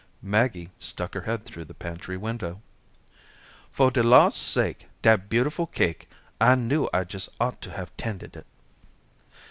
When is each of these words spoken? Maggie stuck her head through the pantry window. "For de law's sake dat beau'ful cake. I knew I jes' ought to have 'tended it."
Maggie 0.23 0.71
stuck 0.79 1.13
her 1.13 1.21
head 1.29 1.43
through 1.43 1.65
the 1.65 1.75
pantry 1.75 2.17
window. 2.17 2.59
"For 3.71 3.91
de 3.91 4.01
law's 4.01 4.33
sake 4.35 4.87
dat 5.03 5.29
beau'ful 5.29 5.67
cake. 5.67 6.09
I 6.39 6.55
knew 6.55 6.89
I 6.91 7.05
jes' 7.07 7.29
ought 7.39 7.61
to 7.61 7.69
have 7.71 7.95
'tended 7.97 8.35
it." 8.35 8.47